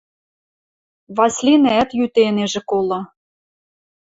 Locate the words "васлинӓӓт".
1.17-1.89